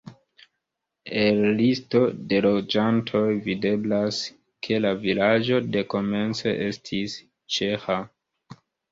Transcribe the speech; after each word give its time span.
El 1.23 1.39
listo 1.57 1.99
de 2.31 2.37
loĝantoj 2.45 3.21
videblas, 3.47 4.21
ke 4.67 4.79
la 4.85 4.93
vilaĝo 5.03 5.59
dekomence 5.75 6.55
estis 6.69 7.19
ĉeĥa. 7.57 7.99